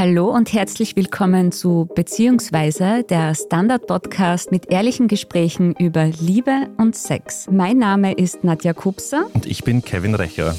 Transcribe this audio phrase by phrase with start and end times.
[0.00, 7.48] Hallo und herzlich willkommen zu Beziehungsweise, der Standard-Podcast mit ehrlichen Gesprächen über Liebe und Sex.
[7.50, 9.26] Mein Name ist Nadja Kupser.
[9.34, 10.54] Und ich bin Kevin Recher.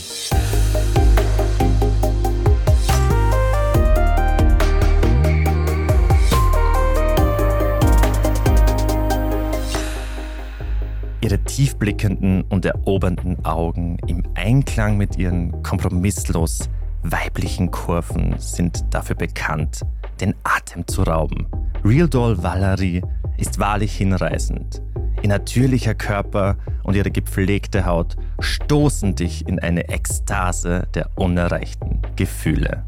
[11.21, 16.70] Ihre tiefblickenden und erobernden Augen im Einklang mit ihren kompromisslos
[17.04, 19.82] weiblichen Kurven sind dafür bekannt,
[20.20, 21.48] den Atem zu rauben.
[21.84, 23.02] Real Doll Valerie
[23.38, 24.82] ist wahrlich hinreißend.
[25.22, 32.84] Ihr natürlicher Körper und ihre gepflegte Haut stoßen dich in eine Ekstase der unerreichten Gefühle.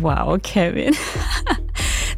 [0.00, 0.94] Wow, Kevin.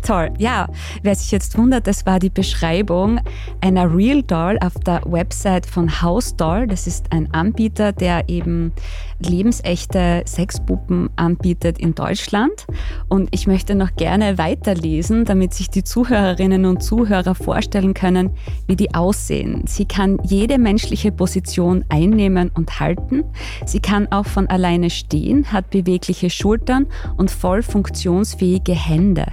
[0.03, 0.31] Toll.
[0.39, 0.69] Ja,
[1.03, 3.21] wer sich jetzt wundert, das war die Beschreibung
[3.61, 6.67] einer Real Doll auf der Website von House Doll.
[6.67, 8.73] Das ist ein Anbieter, der eben
[9.21, 12.67] lebensechte Sexpuppen anbietet in Deutschland.
[13.09, 18.31] Und ich möchte noch gerne weiterlesen, damit sich die Zuhörerinnen und Zuhörer vorstellen können,
[18.67, 19.65] wie die aussehen.
[19.67, 23.25] Sie kann jede menschliche Position einnehmen und halten.
[23.67, 29.27] Sie kann auch von alleine stehen, hat bewegliche Schultern und voll funktionsfähige Hände.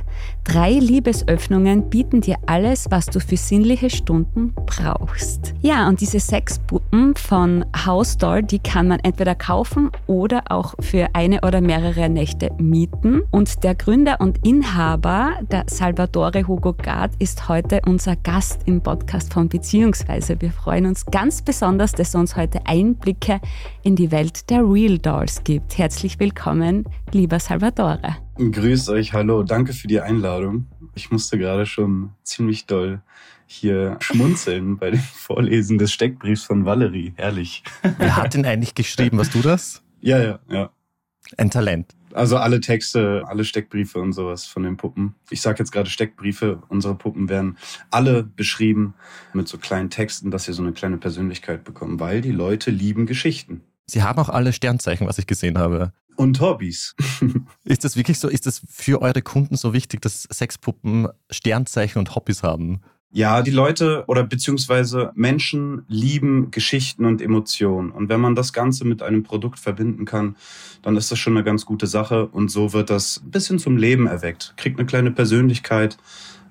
[0.43, 5.55] Drei Liebesöffnungen bieten dir alles, was du für sinnliche Stunden brauchst.
[5.61, 11.07] Ja, und diese Sexpuppen von House Doll, die kann man entweder kaufen oder auch für
[11.13, 13.23] eine oder mehrere Nächte mieten.
[13.31, 19.33] Und der Gründer und Inhaber, der Salvatore Hugo Gard, ist heute unser Gast im Podcast
[19.33, 20.39] von Beziehungsweise.
[20.39, 23.41] Wir freuen uns ganz besonders, dass er uns heute Einblicke
[23.83, 25.77] in die Welt der Real Dolls gibt.
[25.77, 28.24] Herzlich willkommen, lieber Salvatore.
[28.37, 30.67] Grüß euch, hallo, danke für die Einladung.
[30.93, 33.01] Ich musste gerade schon ziemlich doll
[33.45, 37.13] hier schmunzeln bei dem Vorlesen des Steckbriefs von Valerie.
[37.15, 37.63] Herrlich.
[37.97, 39.17] Wer hat denn eigentlich geschrieben?
[39.17, 39.83] Was du das?
[40.01, 40.69] Ja, ja, ja.
[41.37, 41.95] Ein Talent.
[42.13, 45.15] Also alle Texte, alle Steckbriefe und sowas von den Puppen.
[45.29, 46.61] Ich sage jetzt gerade Steckbriefe.
[46.67, 47.57] Unsere Puppen werden
[47.89, 48.95] alle beschrieben
[49.33, 53.05] mit so kleinen Texten, dass sie so eine kleine Persönlichkeit bekommen, weil die Leute lieben
[53.05, 53.61] Geschichten.
[53.87, 55.93] Sie haben auch alle Sternzeichen, was ich gesehen habe.
[56.15, 56.95] Und Hobbys.
[57.63, 58.27] ist das wirklich so?
[58.27, 62.81] Ist das für eure Kunden so wichtig, dass Sexpuppen Sternzeichen und Hobbys haben?
[63.11, 67.91] Ja, die Leute oder beziehungsweise Menschen lieben Geschichten und Emotionen.
[67.91, 70.35] Und wenn man das Ganze mit einem Produkt verbinden kann,
[70.81, 72.27] dann ist das schon eine ganz gute Sache.
[72.27, 74.53] Und so wird das ein bisschen zum Leben erweckt.
[74.57, 75.97] Kriegt eine kleine Persönlichkeit,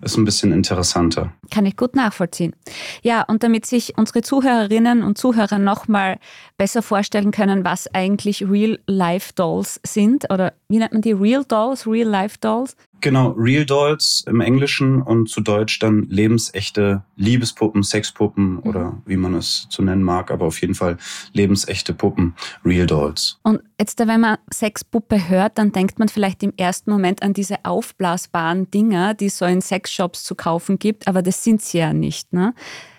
[0.04, 1.32] ist ein bisschen interessanter.
[1.50, 2.54] Kann ich gut nachvollziehen.
[3.02, 6.18] Ja, und damit sich unsere Zuhörerinnen und Zuhörer nochmal
[6.56, 11.12] besser vorstellen können, was eigentlich Real-Life-Dolls sind, oder wie nennt man die?
[11.12, 12.76] Real Dolls, Real-Life-Dolls?
[13.04, 18.58] Genau, Real Dolls im Englischen und zu Deutsch dann lebensechte Liebespuppen, Sexpuppen mhm.
[18.60, 20.96] oder wie man es zu nennen mag, aber auf jeden Fall
[21.34, 22.34] lebensechte Puppen,
[22.64, 23.38] Real Dolls.
[23.42, 27.62] Und jetzt, wenn man Sexpuppe hört, dann denkt man vielleicht im ersten Moment an diese
[27.66, 31.92] aufblasbaren Dinger, die es so in Sexshops zu kaufen gibt, aber das sind sie ja
[31.92, 32.32] nicht.
[32.32, 32.54] Ne?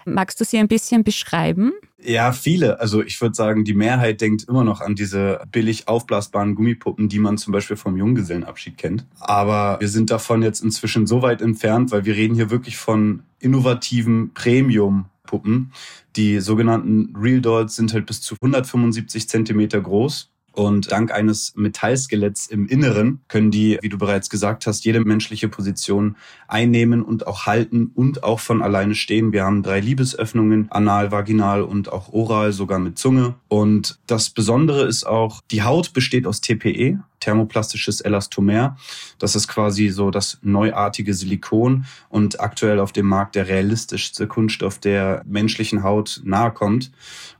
[0.05, 1.73] Magst du sie ein bisschen beschreiben?
[2.05, 2.79] Ja, viele.
[2.79, 7.19] Also ich würde sagen, die Mehrheit denkt immer noch an diese billig aufblasbaren Gummipuppen, die
[7.19, 9.05] man zum Beispiel vom Junggesellenabschied kennt.
[9.19, 13.23] Aber wir sind davon jetzt inzwischen so weit entfernt, weil wir reden hier wirklich von
[13.39, 15.71] innovativen Premium-Puppen.
[16.16, 22.47] Die sogenannten Real Dolls sind halt bis zu 175 Zentimeter groß und dank eines Metallskeletts
[22.47, 26.16] im Inneren können die, wie du bereits gesagt hast, jede menschliche Position
[26.47, 29.33] einnehmen und auch halten und auch von alleine stehen.
[29.33, 33.35] Wir haben drei Liebesöffnungen, anal, vaginal und auch oral, sogar mit Zunge.
[33.47, 38.78] Und das Besondere ist auch, die Haut besteht aus TPE, thermoplastisches Elastomer.
[39.20, 44.80] Das ist quasi so das neuartige Silikon und aktuell auf dem Markt der realistischste Kunststoff,
[44.80, 46.92] der menschlichen Haut nahe kommt.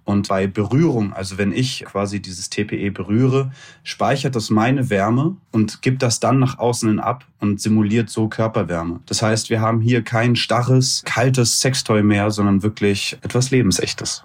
[0.04, 3.52] Und bei Berührung, also wenn ich quasi dieses TPE berühre,
[3.84, 8.28] speichert das meine Wärme und gibt das dann nach außen hin ab und simuliert so
[8.28, 9.00] Körperwärme.
[9.08, 14.24] Das heißt, wir haben hier kein starres, kaltes Sextoy mehr, sondern wirklich etwas Lebensechtes.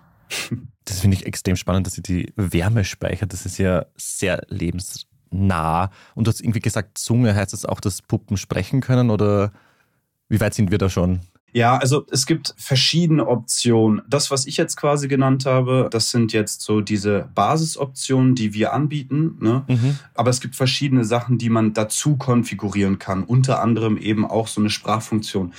[0.85, 3.33] Das finde ich extrem spannend, dass sie die Wärme speichert.
[3.33, 4.43] Das ist ja sehr
[5.31, 5.91] lebensnah.
[6.15, 9.53] Und du hast irgendwie gesagt, Zunge heißt das auch, dass Puppen sprechen können oder
[10.29, 11.21] wie weit sind wir da schon?
[11.53, 14.03] Ja, also es gibt verschiedene Optionen.
[14.09, 18.73] Das, was ich jetzt quasi genannt habe, das sind jetzt so diese Basisoptionen, die wir
[18.73, 19.37] anbieten.
[19.41, 19.65] Ne?
[19.67, 19.99] Mhm.
[20.15, 23.25] Aber es gibt verschiedene Sachen, die man dazu konfigurieren kann.
[23.25, 25.53] Unter anderem eben auch so eine Sprachfunktion.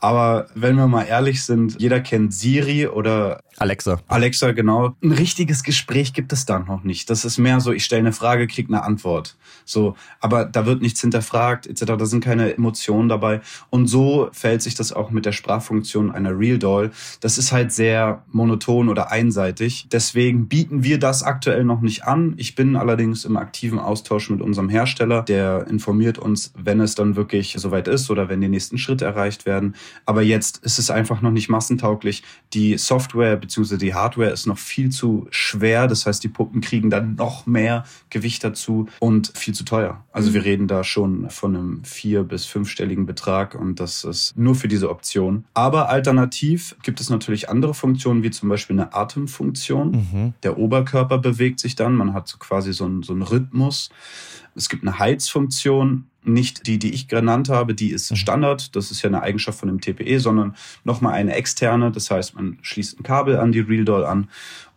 [0.00, 4.00] Aber wenn wir mal ehrlich sind, jeder kennt Siri oder Alexa.
[4.08, 4.94] Alexa, genau.
[5.02, 7.08] Ein richtiges Gespräch gibt es da noch nicht.
[7.08, 9.36] Das ist mehr so, ich stelle eine Frage, krieg eine Antwort.
[9.64, 11.84] So, aber da wird nichts hinterfragt, etc.
[11.98, 13.40] Da sind keine Emotionen dabei.
[13.70, 16.90] Und so fällt sich das auch mit der Sprachfunktion einer Real Doll.
[17.20, 19.88] Das ist halt sehr monoton oder einseitig.
[19.90, 22.34] Deswegen bieten wir das aktuell noch nicht an.
[22.36, 25.22] Ich bin allerdings im aktiven Austausch mit unserem Hersteller.
[25.22, 29.46] Der informiert uns, wenn es dann wirklich soweit ist oder wenn die nächsten Schritte erreicht
[29.46, 29.74] werden.
[30.04, 32.22] Aber jetzt ist es einfach noch nicht massentauglich.
[32.52, 33.76] Die Software bzw.
[33.76, 35.86] die Hardware ist noch viel zu schwer.
[35.86, 40.04] Das heißt, die Puppen kriegen dann noch mehr Gewicht dazu und viel zu teuer.
[40.12, 40.46] Also wir mhm.
[40.46, 44.90] reden da schon von einem vier- bis fünfstelligen Betrag und das ist nur für diese
[44.90, 45.44] Option.
[45.54, 49.90] Aber alternativ gibt es natürlich andere Funktionen, wie zum Beispiel eine Atemfunktion.
[49.90, 50.34] Mhm.
[50.42, 51.94] Der Oberkörper bewegt sich dann.
[51.94, 53.90] Man hat so quasi so einen, so einen Rhythmus.
[54.56, 58.16] Es gibt eine Heizfunktion, nicht die, die ich genannt habe, die ist mhm.
[58.16, 62.34] Standard, das ist ja eine Eigenschaft von dem TPE, sondern nochmal eine externe, das heißt,
[62.34, 64.28] man schließt ein Kabel an die Real Doll an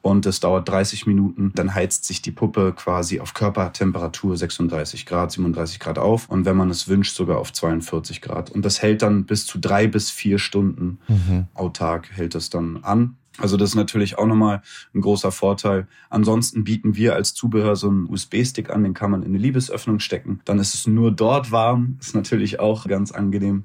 [0.02, 5.32] und es dauert 30 Minuten, dann heizt sich die Puppe quasi auf Körpertemperatur 36 Grad,
[5.32, 8.50] 37 Grad auf und wenn man es wünscht, sogar auf 42 Grad.
[8.52, 11.48] Und das hält dann bis zu drei bis vier Stunden mhm.
[11.54, 13.16] autark hält es dann an.
[13.40, 14.62] Also das ist natürlich auch nochmal
[14.94, 15.88] ein großer Vorteil.
[16.10, 20.00] Ansonsten bieten wir als Zubehör so einen USB-Stick an, den kann man in eine Liebesöffnung
[20.00, 20.42] stecken.
[20.46, 23.64] Dann ist es nur dort warm, ist natürlich auch ganz angenehm.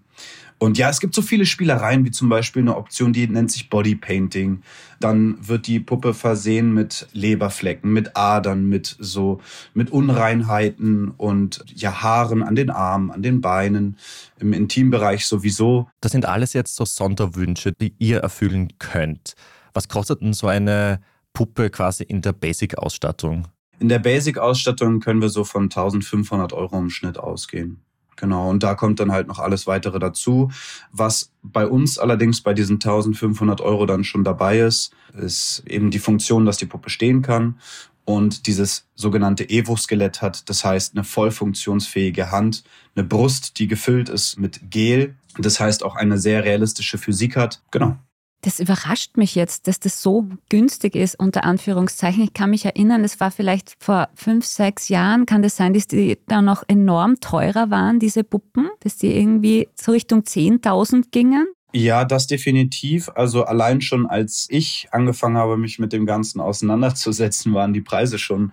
[0.58, 3.68] Und ja, es gibt so viele Spielereien, wie zum Beispiel eine Option, die nennt sich
[3.68, 4.62] Body Painting.
[5.00, 9.40] Dann wird die Puppe versehen mit Leberflecken, mit Adern, mit so,
[9.74, 13.96] mit Unreinheiten und ja, Haaren an den Armen, an den Beinen,
[14.38, 15.88] im Intimbereich sowieso.
[16.00, 19.34] Das sind alles jetzt so Sonderwünsche, die ihr erfüllen könnt.
[19.74, 21.00] Was kostet denn so eine
[21.32, 23.48] Puppe quasi in der Basic-Ausstattung?
[23.80, 27.80] In der Basic-Ausstattung können wir so von 1500 Euro im Schnitt ausgehen.
[28.16, 30.52] Genau, und da kommt dann halt noch alles weitere dazu.
[30.92, 35.98] Was bei uns allerdings bei diesen 1500 Euro dann schon dabei ist, ist eben die
[35.98, 37.58] Funktion, dass die Puppe stehen kann
[38.04, 40.48] und dieses sogenannte Evo-Skelett hat.
[40.48, 42.62] Das heißt, eine voll funktionsfähige Hand,
[42.94, 45.16] eine Brust, die gefüllt ist mit Gel.
[45.38, 47.62] Das heißt, auch eine sehr realistische Physik hat.
[47.72, 47.96] Genau.
[48.44, 52.22] Das überrascht mich jetzt, dass das so günstig ist, unter Anführungszeichen.
[52.22, 55.86] Ich kann mich erinnern, es war vielleicht vor fünf, sechs Jahren, kann das sein, dass
[55.86, 61.46] die da noch enorm teurer waren, diese Puppen, dass die irgendwie so Richtung 10.000 gingen?
[61.72, 63.08] Ja, das definitiv.
[63.14, 68.18] Also allein schon als ich angefangen habe, mich mit dem Ganzen auseinanderzusetzen, waren die Preise
[68.18, 68.52] schon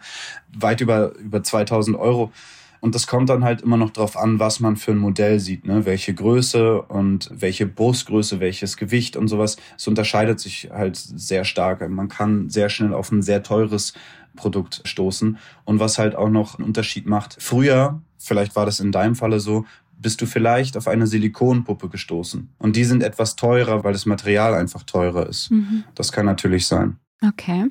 [0.57, 2.31] weit über, über 2000 Euro.
[2.81, 5.66] Und das kommt dann halt immer noch drauf an, was man für ein Modell sieht,
[5.66, 5.86] ne?
[5.86, 9.57] welche Größe und welche Brustgröße, welches Gewicht und sowas.
[9.78, 11.88] Es unterscheidet sich halt sehr stark.
[11.88, 13.94] Man kann sehr schnell auf ein sehr teures
[14.36, 15.38] Produkt stoßen.
[15.63, 17.38] Und was halt auch noch einen Unterschied macht.
[17.39, 19.66] Früher, vielleicht war das in deinem Falle so,
[20.01, 22.50] bist du vielleicht auf eine Silikonpuppe gestoßen.
[22.57, 25.51] Und die sind etwas teurer, weil das Material einfach teurer ist.
[25.51, 25.83] Mhm.
[25.94, 26.98] Das kann natürlich sein.
[27.24, 27.68] Okay.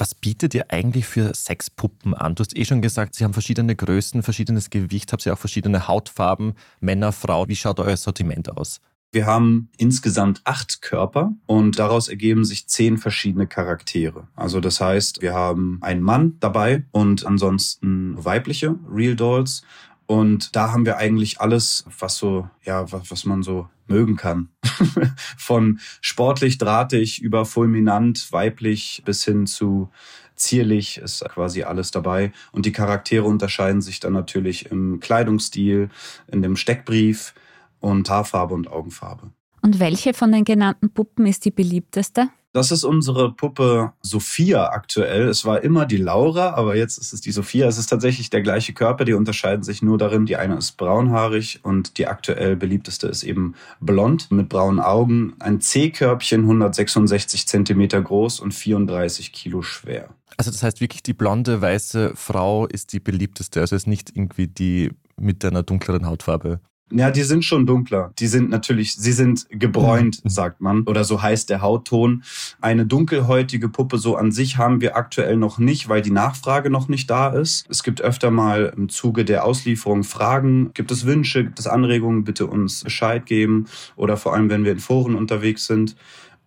[0.00, 2.34] Was bietet ihr eigentlich für Sexpuppen an?
[2.34, 5.88] Du hast eh schon gesagt, sie haben verschiedene Größen, verschiedenes Gewicht, habt ihr auch verschiedene
[5.88, 7.46] Hautfarben, Männer, Frau.
[7.48, 8.80] Wie schaut euer Sortiment aus?
[9.12, 14.26] Wir haben insgesamt acht Körper und daraus ergeben sich zehn verschiedene Charaktere.
[14.36, 19.64] Also das heißt, wir haben einen Mann dabei und ansonsten weibliche Real Dolls
[20.06, 24.48] und da haben wir eigentlich alles, was so, ja, was, was man so mögen kann.
[25.36, 29.90] Von sportlich, drahtig über fulminant, weiblich bis hin zu
[30.36, 32.32] zierlich ist quasi alles dabei.
[32.52, 35.90] Und die Charaktere unterscheiden sich dann natürlich im Kleidungsstil,
[36.28, 37.34] in dem Steckbrief
[37.78, 39.30] und Haarfarbe und Augenfarbe.
[39.62, 42.30] Und welche von den genannten Puppen ist die beliebteste?
[42.52, 45.28] Das ist unsere Puppe Sophia aktuell.
[45.28, 47.68] Es war immer die Laura, aber jetzt ist es die Sophia.
[47.68, 50.26] Es ist tatsächlich der gleiche Körper, die unterscheiden sich nur darin.
[50.26, 55.34] Die eine ist braunhaarig und die aktuell beliebteste ist eben blond mit braunen Augen.
[55.38, 60.08] Ein C-Körbchen, 166 Zentimeter groß und 34 Kilo schwer.
[60.36, 63.60] Also das heißt wirklich, die blonde, weiße Frau ist die beliebteste.
[63.60, 66.58] Also ist nicht irgendwie die mit einer dunkleren Hautfarbe.
[66.92, 68.12] Ja, die sind schon dunkler.
[68.18, 70.28] Die sind natürlich, sie sind gebräunt, mhm.
[70.28, 70.82] sagt man.
[70.82, 72.24] Oder so heißt der Hautton.
[72.60, 76.88] Eine dunkelhäutige Puppe so an sich haben wir aktuell noch nicht, weil die Nachfrage noch
[76.88, 77.66] nicht da ist.
[77.68, 80.72] Es gibt öfter mal im Zuge der Auslieferung Fragen.
[80.74, 81.44] Gibt es Wünsche?
[81.44, 82.24] Gibt es Anregungen?
[82.24, 83.66] Bitte uns Bescheid geben.
[83.96, 85.96] Oder vor allem, wenn wir in Foren unterwegs sind.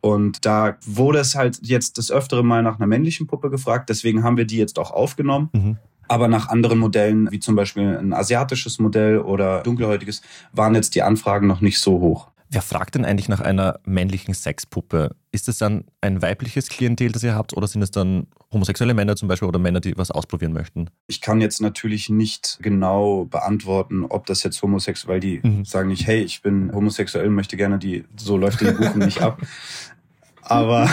[0.02, 3.90] Und da wurde es halt jetzt das öftere Mal nach einer männlichen Puppe gefragt.
[3.90, 5.50] Deswegen haben wir die jetzt auch aufgenommen.
[5.54, 5.78] Mhm.
[6.08, 11.02] Aber nach anderen Modellen, wie zum Beispiel ein asiatisches Modell oder dunkelhäutiges, waren jetzt die
[11.02, 12.28] Anfragen noch nicht so hoch.
[12.54, 15.16] Wer fragt denn eigentlich nach einer männlichen Sexpuppe?
[15.32, 19.16] Ist es dann ein weibliches Klientel, das ihr habt, oder sind es dann homosexuelle Männer
[19.16, 20.92] zum Beispiel oder Männer, die was ausprobieren möchten?
[21.08, 25.66] Ich kann jetzt natürlich nicht genau beantworten, ob das jetzt homosexuell, weil die mhm.
[25.66, 29.42] sagen nicht, hey, ich bin homosexuell, möchte gerne die, so läuft die Buchung nicht ab.
[30.44, 30.88] Aber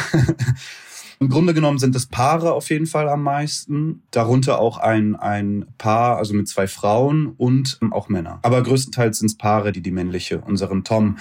[1.22, 4.02] Im Grunde genommen sind es Paare auf jeden Fall am meisten.
[4.10, 8.38] Darunter auch ein, ein Paar, also mit zwei Frauen und auch Männer.
[8.40, 11.18] Aber größtenteils sind es Paare, die die männliche, unseren Tom,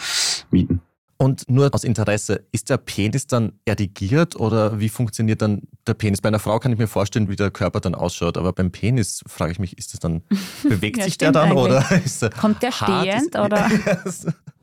[0.51, 0.79] mieten.
[1.21, 6.21] Und nur aus Interesse, ist der Penis dann erdigiert oder wie funktioniert dann der Penis?
[6.21, 9.21] Bei einer Frau kann ich mir vorstellen, wie der Körper dann ausschaut, aber beim Penis
[9.27, 10.21] frage ich mich, ist das dann,
[10.63, 11.65] bewegt ja, sich der dann eigentlich.
[11.65, 13.05] oder ist der Kommt der hart?
[13.05, 13.69] stehend oder?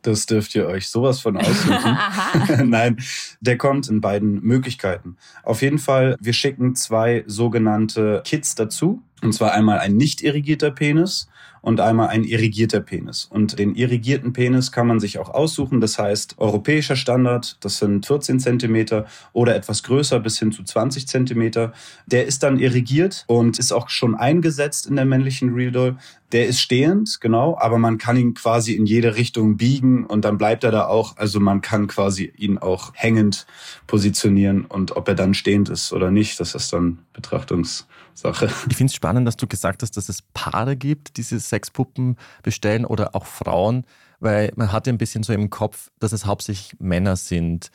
[0.01, 2.71] Das dürft ihr euch sowas von aussuchen.
[2.71, 3.03] Nein,
[3.41, 5.19] der kommt in beiden Möglichkeiten.
[5.43, 9.03] Auf jeden Fall, wir schicken zwei sogenannte Kits dazu.
[9.23, 11.29] Und zwar einmal ein nicht irrigierter Penis
[11.67, 13.25] und einmal ein irrigierter Penis.
[13.25, 15.81] Und den irrigierten Penis kann man sich auch aussuchen.
[15.81, 21.09] Das heißt, europäischer Standard, das sind 14 Zentimeter oder etwas größer bis hin zu 20
[21.09, 21.73] Zentimeter.
[22.07, 25.97] Der ist dann irrigiert und ist auch schon eingesetzt in der männlichen Real Doll.
[26.31, 30.39] Der ist stehend, genau, aber man kann ihn quasi in jede Richtung biegen und dann
[30.39, 31.17] bleibt er da auch.
[31.17, 33.45] Also man kann quasi ihn auch hängend
[33.89, 38.47] positionieren und ob er dann stehend ist oder nicht, das ist dann Betrachtungs Sache.
[38.69, 42.17] Ich finde es spannend, dass du gesagt hast, dass es Paare gibt, die diese Sexpuppen
[42.43, 43.85] bestellen oder auch Frauen,
[44.21, 47.71] weil man hat ja ein bisschen so im Kopf, dass es hauptsächlich Männer sind,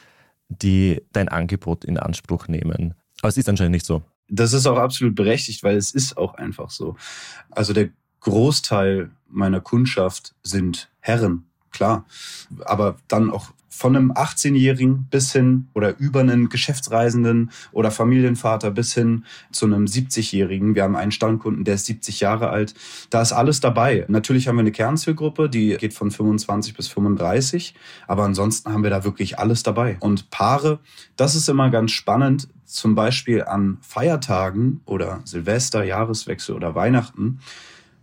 [0.49, 2.95] die dein Angebot in Anspruch nehmen.
[3.21, 4.01] Aber es ist anscheinend nicht so.
[4.27, 6.95] Das ist auch absolut berechtigt, weil es ist auch einfach so.
[7.49, 7.89] Also der
[8.21, 12.05] Großteil meiner Kundschaft sind Herren, klar.
[12.65, 18.93] Aber dann auch von einem 18-Jährigen bis hin oder über einen Geschäftsreisenden oder Familienvater bis
[18.93, 20.75] hin zu einem 70-Jährigen.
[20.75, 22.75] Wir haben einen Stammkunden, der ist 70 Jahre alt.
[23.09, 24.05] Da ist alles dabei.
[24.09, 27.73] Natürlich haben wir eine Kernzielgruppe, die geht von 25 bis 35.
[28.07, 29.95] Aber ansonsten haben wir da wirklich alles dabei.
[30.01, 30.79] Und Paare,
[31.15, 32.49] das ist immer ganz spannend.
[32.65, 37.39] Zum Beispiel an Feiertagen oder Silvester, Jahreswechsel oder Weihnachten.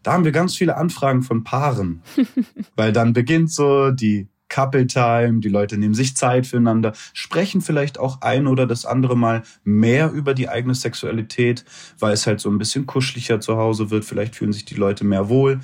[0.03, 2.03] Da haben wir ganz viele Anfragen von Paaren,
[2.77, 7.99] weil dann beginnt so die Couple Time, die Leute nehmen sich Zeit füreinander, sprechen vielleicht
[7.99, 11.65] auch ein oder das andere Mal mehr über die eigene Sexualität,
[11.99, 14.05] weil es halt so ein bisschen kuscheliger zu Hause wird.
[14.05, 15.61] Vielleicht fühlen sich die Leute mehr wohl,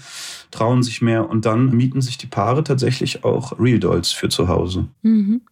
[0.50, 4.48] trauen sich mehr und dann mieten sich die Paare tatsächlich auch Real Dolls für zu
[4.48, 4.86] Hause.
[5.02, 5.42] Mhm.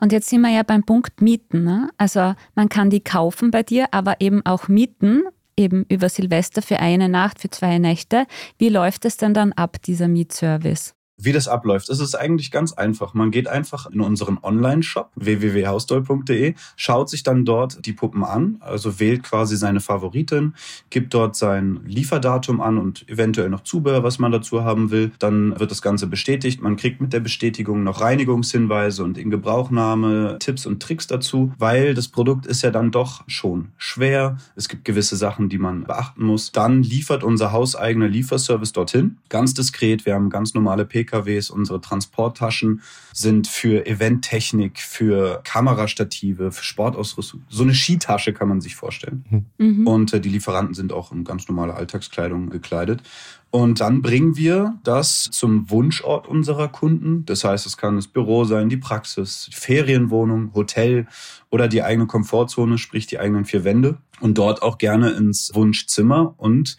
[0.00, 1.64] Und jetzt sind wir ja beim Punkt Mieten.
[1.64, 1.90] Ne?
[1.98, 5.22] Also man kann die kaufen bei dir, aber eben auch mieten,
[5.56, 8.26] eben über Silvester für eine Nacht, für zwei Nächte.
[8.58, 10.94] Wie läuft es denn dann ab, dieser Mietservice?
[11.18, 13.12] Wie das abläuft, es ist eigentlich ganz einfach.
[13.12, 18.98] Man geht einfach in unseren Online-Shop www.hausdoll.de, schaut sich dann dort die Puppen an, also
[18.98, 20.54] wählt quasi seine Favoritin,
[20.88, 25.12] gibt dort sein Lieferdatum an und eventuell noch Zubehör, was man dazu haben will.
[25.18, 26.62] Dann wird das Ganze bestätigt.
[26.62, 31.94] Man kriegt mit der Bestätigung noch Reinigungshinweise und in Gebrauchnahme Tipps und Tricks dazu, weil
[31.94, 34.38] das Produkt ist ja dann doch schon schwer.
[34.56, 36.52] Es gibt gewisse Sachen, die man beachten muss.
[36.52, 39.18] Dann liefert unser hauseigener Lieferservice dorthin.
[39.28, 40.06] Ganz diskret.
[40.06, 42.82] Wir haben ganz normale PK PKWs, unsere Transporttaschen
[43.12, 47.42] sind für Eventtechnik, für Kamerastative, für Sportausrüstung.
[47.48, 49.46] So eine Skitasche kann man sich vorstellen.
[49.58, 49.86] Mhm.
[49.86, 53.02] Und äh, die Lieferanten sind auch in ganz normale Alltagskleidung gekleidet.
[53.50, 57.26] Und dann bringen wir das zum Wunschort unserer Kunden.
[57.26, 61.06] Das heißt, es kann das Büro sein, die Praxis, die Ferienwohnung, Hotel
[61.50, 63.98] oder die eigene Komfortzone, sprich die eigenen vier Wände.
[64.20, 66.34] Und dort auch gerne ins Wunschzimmer.
[66.38, 66.78] Und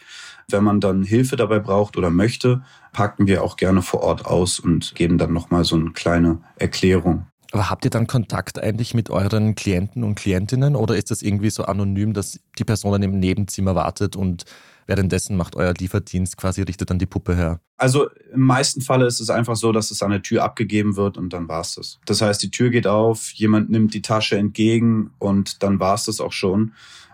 [0.50, 2.64] wenn man dann Hilfe dabei braucht oder möchte,
[2.94, 7.26] packen wir auch gerne vor Ort aus und geben dann nochmal so eine kleine Erklärung.
[7.52, 11.52] Aber habt ihr dann Kontakt eigentlich mit euren Klienten und Klientinnen oder ist das irgendwie
[11.52, 14.46] so anonym, dass die Person dann im Nebenzimmer wartet und
[14.88, 17.60] währenddessen macht euer Lieferdienst quasi, richtet dann die Puppe her?
[17.78, 21.18] Also im meisten Falle ist es einfach so, dass es an der Tür abgegeben wird
[21.18, 22.00] und dann war es das.
[22.06, 26.06] Das heißt, die Tür geht auf, jemand nimmt die Tasche entgegen und dann war es
[26.06, 26.74] das auch schon.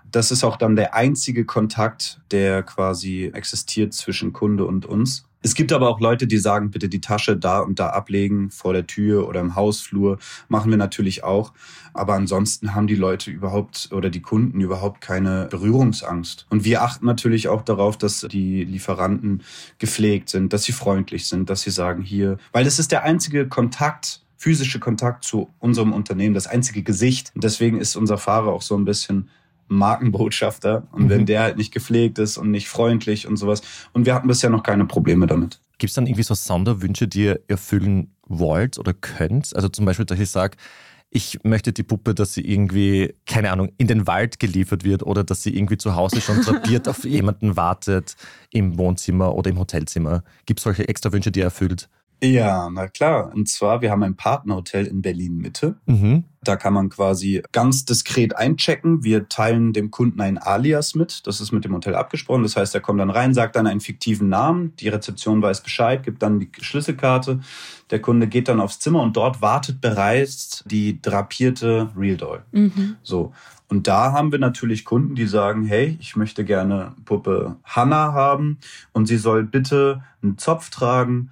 [0.09, 5.25] Das ist auch dann der einzige Kontakt, der quasi existiert zwischen Kunde und uns.
[5.41, 8.74] Es gibt aber auch Leute, die sagen, bitte die Tasche da und da ablegen, vor
[8.74, 10.19] der Tür oder im Hausflur.
[10.50, 11.53] Machen wir natürlich auch.
[11.93, 16.46] Aber ansonsten haben die Leute überhaupt oder die Kunden überhaupt keine Berührungsangst.
[16.50, 19.43] Und wir achten natürlich auch darauf, dass die Lieferanten
[19.77, 23.48] gepflegt sind, dass sie freundlich sind, dass sie sagen hier, weil es ist der einzige
[23.48, 27.31] Kontakt, physische Kontakt zu unserem Unternehmen, das einzige Gesicht.
[27.34, 29.29] Und deswegen ist unser Fahrer auch so ein bisschen
[29.69, 30.88] Markenbotschafter.
[30.91, 31.09] Und mhm.
[31.09, 33.61] wenn der halt nicht gepflegt ist und nicht freundlich und sowas.
[33.93, 35.61] Und wir hatten bisher noch keine Probleme damit.
[35.77, 39.55] Gibt es dann irgendwie so Sonderwünsche, die ihr erfüllen wollt oder könnt?
[39.55, 40.57] Also zum Beispiel, dass ich sage,
[41.11, 45.23] ich möchte die Puppe, dass sie irgendwie, keine Ahnung, in den Wald geliefert wird oder
[45.23, 48.15] dass sie irgendwie zu Hause schon drapiert auf jemanden wartet
[48.51, 50.23] im Wohnzimmer oder im Hotelzimmer.
[50.45, 51.89] Gibt es solche extra Wünsche, die ihr erfüllt?
[52.21, 53.31] Ja, na klar.
[53.33, 55.75] Und zwar, wir haben ein Partnerhotel in Berlin Mitte.
[55.85, 56.25] Mhm.
[56.43, 59.03] Da kann man quasi ganz diskret einchecken.
[59.03, 61.27] Wir teilen dem Kunden ein Alias mit.
[61.27, 62.43] Das ist mit dem Hotel abgesprochen.
[62.43, 64.75] Das heißt, er kommt dann rein, sagt dann einen fiktiven Namen.
[64.77, 67.39] Die Rezeption weiß Bescheid, gibt dann die Schlüsselkarte.
[67.89, 72.43] Der Kunde geht dann aufs Zimmer und dort wartet bereits die drapierte Real Doll.
[72.51, 72.95] Mhm.
[73.01, 73.33] So.
[73.67, 78.57] Und da haben wir natürlich Kunden, die sagen, hey, ich möchte gerne Puppe Hanna haben
[78.93, 81.29] und sie soll bitte einen Zopf tragen.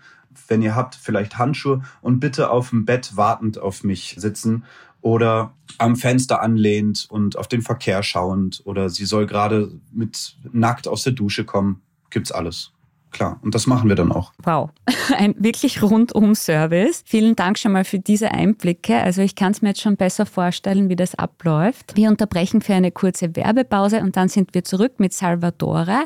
[0.48, 4.64] Wenn ihr habt, vielleicht Handschuhe und bitte auf dem Bett wartend auf mich sitzen
[5.02, 10.88] oder am Fenster anlehnt und auf den Verkehr schauend oder sie soll gerade mit nackt
[10.88, 11.82] aus der Dusche kommen.
[12.10, 12.72] Gibt's alles.
[13.12, 14.34] Klar, und das machen wir dann auch.
[14.44, 14.70] Wow,
[15.18, 17.04] ein wirklich rundum Service.
[17.06, 18.98] Vielen Dank schon mal für diese Einblicke.
[18.98, 21.96] Also ich kann es mir jetzt schon besser vorstellen, wie das abläuft.
[21.96, 26.04] Wir unterbrechen für eine kurze Werbepause und dann sind wir zurück mit Salvatore,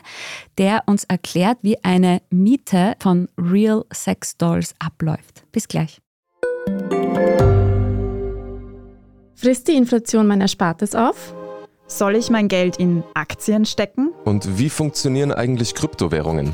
[0.58, 5.43] der uns erklärt, wie eine Miete von Real Sex Dolls abläuft.
[5.51, 6.01] Bis gleich.
[9.36, 11.34] Frisst die Inflation mein Erspartes auf?
[11.88, 14.12] Soll ich mein Geld in Aktien stecken?
[14.24, 16.53] Und wie funktionieren eigentlich Kryptowährungen?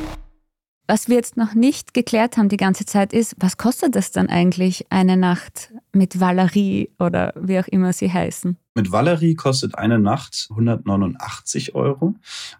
[0.91, 4.27] Was wir jetzt noch nicht geklärt haben die ganze Zeit ist, was kostet es dann
[4.27, 8.57] eigentlich eine Nacht mit Valerie oder wie auch immer sie heißen?
[8.75, 12.15] Mit Valerie kostet eine Nacht 189 Euro,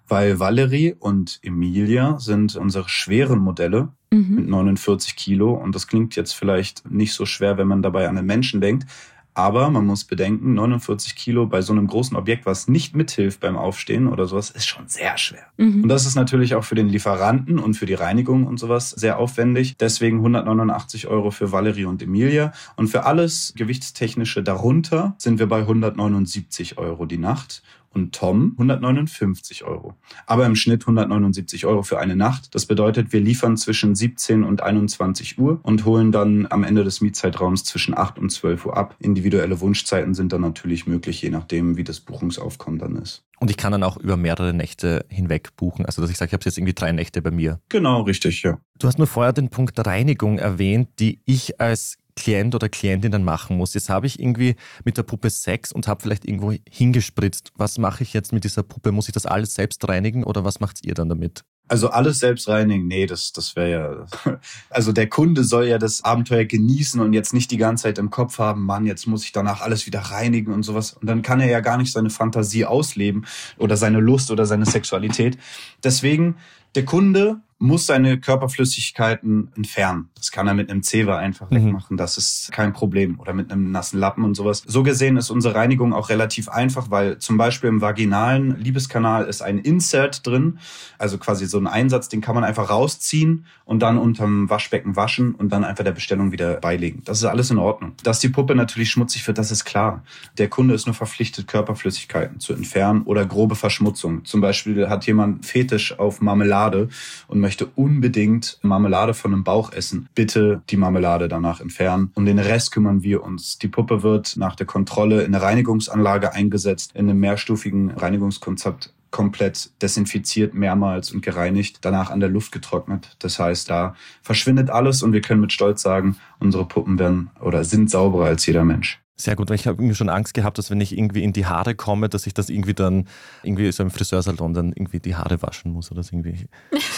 [0.08, 4.36] weil Valerie und Emilia sind unsere schweren Modelle mhm.
[4.36, 5.52] mit 49 Kilo.
[5.52, 8.86] Und das klingt jetzt vielleicht nicht so schwer, wenn man dabei an den Menschen denkt.
[9.34, 13.56] Aber man muss bedenken, 49 Kilo bei so einem großen Objekt, was nicht mithilft beim
[13.56, 15.46] Aufstehen oder sowas, ist schon sehr schwer.
[15.58, 15.84] Mhm.
[15.84, 19.18] Und das ist natürlich auch für den Lieferanten und für die Reinigung und sowas sehr
[19.18, 19.78] aufwendig.
[19.78, 22.52] Deswegen 189 Euro für Valerie und Emilia.
[22.76, 29.64] Und für alles Gewichtstechnische darunter sind wir bei 179 Euro die Nacht und Tom 159
[29.64, 29.96] Euro.
[30.26, 32.56] Aber im Schnitt 179 Euro für eine Nacht.
[32.56, 37.02] Das bedeutet, wir liefern zwischen 17 und 21 Uhr und holen dann am Ende des
[37.02, 38.96] Mietzeitraums zwischen 8 und 12 Uhr ab.
[39.00, 43.24] Individuelle Wunschzeiten sind dann natürlich möglich, je nachdem, wie das Buchungsaufkommen dann ist.
[43.40, 45.84] Und ich kann dann auch über mehrere Nächte hinweg buchen.
[45.86, 47.60] Also, dass ich sage, ich habe jetzt irgendwie drei Nächte bei mir.
[47.70, 48.60] Genau, richtig, ja.
[48.78, 53.24] Du hast nur vorher den Punkt Reinigung erwähnt, die ich als Klient oder Klientin dann
[53.24, 53.74] machen muss.
[53.74, 57.52] Jetzt habe ich irgendwie mit der Puppe Sex und habe vielleicht irgendwo hingespritzt.
[57.56, 58.92] Was mache ich jetzt mit dieser Puppe?
[58.92, 61.44] Muss ich das alles selbst reinigen oder was macht ihr dann damit?
[61.72, 64.40] Also alles selbst reinigen, nee, das, das wäre ja.
[64.70, 68.10] Also der Kunde soll ja das Abenteuer genießen und jetzt nicht die ganze Zeit im
[68.10, 70.92] Kopf haben, Mann, jetzt muss ich danach alles wieder reinigen und sowas.
[70.92, 73.26] Und dann kann er ja gar nicht seine Fantasie ausleben
[73.58, 75.38] oder seine Lust oder seine Sexualität.
[75.82, 76.36] Deswegen,
[76.76, 80.10] der Kunde muss seine Körperflüssigkeiten entfernen.
[80.16, 81.68] Das kann er mit einem Zewa einfach mhm.
[81.68, 81.96] wegmachen.
[81.96, 83.20] Das ist kein Problem.
[83.20, 84.64] Oder mit einem nassen Lappen und sowas.
[84.66, 89.42] So gesehen ist unsere Reinigung auch relativ einfach, weil zum Beispiel im vaginalen Liebeskanal ist
[89.42, 90.58] ein Insert drin.
[90.98, 95.36] Also quasi so ein Einsatz, den kann man einfach rausziehen und dann unterm Waschbecken waschen
[95.36, 97.04] und dann einfach der Bestellung wieder beilegen.
[97.06, 97.94] Das ist alles in Ordnung.
[98.04, 100.04] Dass die Puppe natürlich schmutzig wird, das ist klar.
[100.38, 104.26] Der Kunde ist nur verpflichtet, Körperflüssigkeiten zu entfernen oder grobe Verschmutzung.
[104.26, 106.90] Zum Beispiel hat jemand Fetisch auf Marmelade
[107.28, 112.10] und möchte möchte unbedingt Marmelade von einem Bauch essen, bitte die Marmelade danach entfernen.
[112.16, 113.58] Um den Rest kümmern wir uns.
[113.58, 119.70] Die Puppe wird nach der Kontrolle in eine Reinigungsanlage eingesetzt, in einem mehrstufigen Reinigungskonzept komplett
[119.82, 123.18] desinfiziert mehrmals und gereinigt, danach an der Luft getrocknet.
[123.20, 127.66] Das heißt, da verschwindet alles und wir können mit Stolz sagen, unsere Puppen werden oder
[127.66, 129.02] sind sauberer als jeder Mensch.
[129.22, 131.46] Sehr gut, weil ich habe irgendwie schon Angst gehabt, dass wenn ich irgendwie in die
[131.46, 133.08] Haare komme, dass ich das irgendwie dann
[133.44, 136.48] irgendwie so im Friseursalon dann irgendwie die Haare waschen muss oder so irgendwie.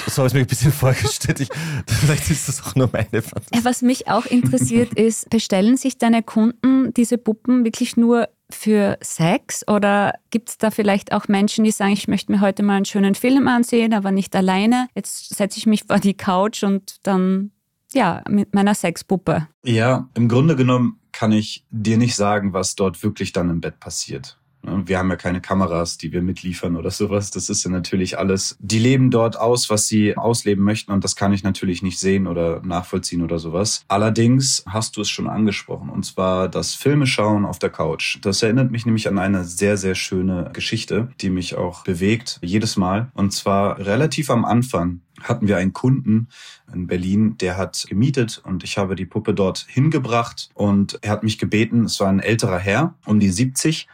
[0.07, 1.41] So habe ich mir ein bisschen vorgestellt.
[1.41, 1.49] Ich,
[1.85, 3.65] vielleicht ist das auch nur meine Fantasie.
[3.65, 9.67] Was mich auch interessiert ist, bestellen sich deine Kunden diese Puppen wirklich nur für Sex
[9.67, 12.85] oder gibt es da vielleicht auch Menschen, die sagen, ich möchte mir heute mal einen
[12.85, 14.87] schönen Film ansehen, aber nicht alleine.
[14.95, 17.51] Jetzt setze ich mich vor die Couch und dann
[17.93, 19.49] ja, mit meiner Sexpuppe.
[19.65, 23.79] Ja, im Grunde genommen kann ich dir nicht sagen, was dort wirklich dann im Bett
[23.79, 24.37] passiert.
[24.65, 27.31] Ne, wir haben ja keine Kameras, die wir mitliefern oder sowas.
[27.31, 28.55] Das ist ja natürlich alles.
[28.59, 32.27] Die leben dort aus, was sie ausleben möchten und das kann ich natürlich nicht sehen
[32.27, 33.83] oder nachvollziehen oder sowas.
[33.87, 38.19] Allerdings hast du es schon angesprochen und zwar das Filme schauen auf der Couch.
[38.21, 42.77] Das erinnert mich nämlich an eine sehr, sehr schöne Geschichte, die mich auch bewegt jedes
[42.77, 43.11] Mal.
[43.13, 46.27] Und zwar relativ am Anfang hatten wir einen Kunden
[46.73, 51.23] in Berlin, der hat gemietet und ich habe die Puppe dort hingebracht und er hat
[51.23, 53.87] mich gebeten, es war ein älterer Herr, um die 70,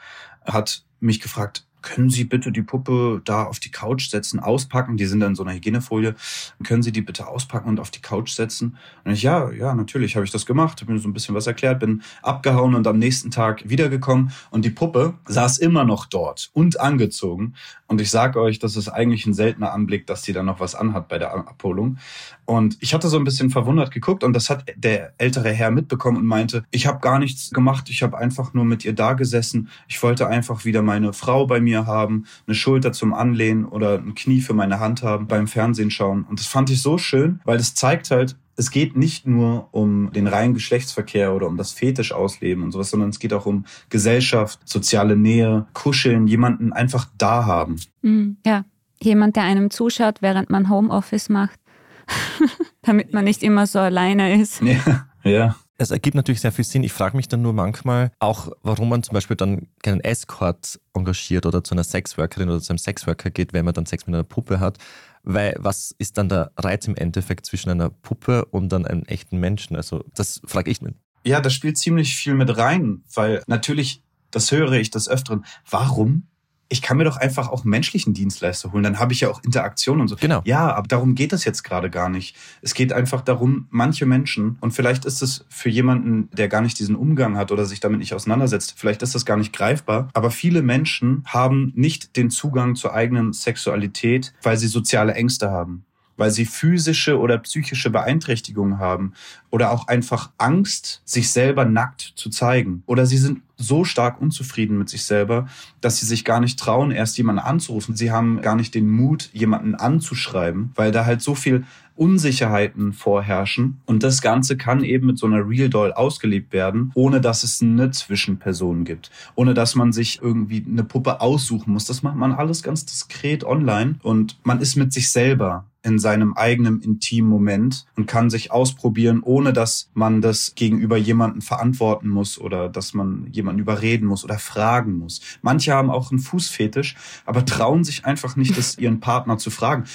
[0.45, 4.97] hat mich gefragt, können Sie bitte die Puppe da auf die Couch setzen, auspacken?
[4.97, 6.15] Die sind dann in so einer Hygienefolie.
[6.63, 8.77] Können Sie die bitte auspacken und auf die Couch setzen?
[9.05, 11.47] Und ich, ja, ja, natürlich habe ich das gemacht, habe mir so ein bisschen was
[11.47, 16.49] erklärt, bin abgehauen und am nächsten Tag wiedergekommen und die Puppe saß immer noch dort
[16.53, 17.53] und angezogen.
[17.87, 20.75] Und ich sage euch, das ist eigentlich ein seltener Anblick, dass die dann noch was
[20.75, 21.97] anhat bei der Abholung.
[22.45, 26.17] Und ich hatte so ein bisschen verwundert geguckt und das hat der ältere Herr mitbekommen
[26.17, 29.69] und meinte, ich habe gar nichts gemacht, ich habe einfach nur mit ihr da gesessen.
[29.87, 34.15] Ich wollte einfach wieder meine Frau bei mir haben, eine Schulter zum Anlehnen oder ein
[34.15, 36.25] Knie für meine Hand haben beim Fernsehen schauen.
[36.29, 40.12] Und das fand ich so schön, weil es zeigt halt, es geht nicht nur um
[40.12, 43.65] den reinen Geschlechtsverkehr oder um das Fetisch ausleben und sowas, sondern es geht auch um
[43.89, 47.77] Gesellschaft, soziale Nähe, Kuscheln, jemanden einfach da haben.
[48.01, 48.65] Mhm, ja,
[49.01, 51.60] jemand, der einem zuschaut, während man Homeoffice macht.
[52.82, 54.62] damit man nicht immer so alleine ist.
[54.62, 55.55] Ja, ja.
[55.81, 56.83] Es ergibt natürlich sehr viel Sinn.
[56.83, 61.45] Ich frage mich dann nur manchmal auch, warum man zum Beispiel dann keinen Escort engagiert
[61.45, 64.25] oder zu einer Sexworkerin oder zu einem Sexworker geht, wenn man dann Sex mit einer
[64.25, 64.77] Puppe hat.
[65.23, 69.37] Weil was ist dann der Reiz im Endeffekt zwischen einer Puppe und dann einem echten
[69.37, 69.77] Menschen?
[69.77, 70.95] Also das frage ich mich.
[71.23, 76.27] Ja, das spielt ziemlich viel mit rein, weil natürlich, das höre ich des Öfteren, warum
[76.69, 79.99] ich kann mir doch einfach auch menschlichen Dienstleister holen, dann habe ich ja auch Interaktion
[79.99, 80.15] und so.
[80.15, 80.41] Genau.
[80.45, 82.36] Ja, aber darum geht es jetzt gerade gar nicht.
[82.62, 86.77] Es geht einfach darum, manche Menschen, und vielleicht ist es für jemanden, der gar nicht
[86.79, 90.29] diesen Umgang hat oder sich damit nicht auseinandersetzt, vielleicht ist das gar nicht greifbar, aber
[90.29, 95.86] viele Menschen haben nicht den Zugang zur eigenen Sexualität, weil sie soziale Ängste haben
[96.19, 99.13] weil sie physische oder psychische Beeinträchtigungen haben
[99.49, 102.84] oder auch einfach Angst, sich selber nackt zu zeigen.
[102.86, 105.47] Oder sie sind so stark unzufrieden mit sich selber,
[105.82, 107.95] dass sie sich gar nicht trauen, erst jemanden anzurufen.
[107.95, 113.82] Sie haben gar nicht den Mut, jemanden anzuschreiben, weil da halt so viel Unsicherheiten vorherrschen.
[113.86, 117.62] Und das Ganze kann eben mit so einer Real Doll ausgelebt werden, ohne dass es
[117.62, 119.12] eine Zwischenperson gibt.
[119.36, 121.84] Ohne dass man sich irgendwie eine Puppe aussuchen muss.
[121.84, 126.33] Das macht man alles ganz diskret online und man ist mit sich selber in seinem
[126.33, 132.37] eigenen intimen Moment und kann sich ausprobieren, ohne dass man das gegenüber jemanden verantworten muss
[132.39, 135.21] oder dass man jemanden überreden muss oder fragen muss.
[135.41, 139.85] Manche haben auch einen Fußfetisch, aber trauen sich einfach nicht, das ihren Partner zu fragen.